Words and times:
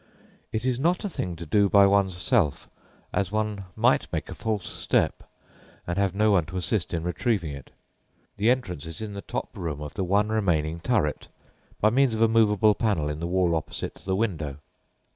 It 0.51 0.65
is 0.65 0.79
not 0.79 1.05
a 1.05 1.09
thing 1.09 1.35
to 1.35 1.45
do 1.45 1.69
by 1.69 1.85
one's 1.85 2.19
self, 2.19 2.67
as 3.13 3.31
one 3.31 3.65
might 3.75 4.07
make 4.11 4.29
a 4.29 4.33
false 4.33 4.67
step, 4.67 5.21
and 5.85 5.99
have 5.99 6.15
no 6.15 6.31
one 6.31 6.45
to 6.47 6.57
assist 6.57 6.91
in 6.91 7.03
retrieving 7.03 7.51
it. 7.51 7.69
The 8.37 8.49
entrance 8.49 8.87
is 8.87 9.03
in 9.03 9.13
the 9.13 9.21
top 9.21 9.55
room 9.55 9.79
of 9.79 9.93
the 9.93 10.03
one 10.03 10.29
remaining 10.29 10.79
turret 10.79 11.27
by 11.79 11.91
means 11.91 12.15
of 12.15 12.21
a 12.23 12.27
movable 12.27 12.73
panel 12.73 13.09
in 13.09 13.19
the 13.19 13.27
wall 13.27 13.53
opposite 13.55 13.93
the 13.93 14.15
window. 14.15 14.57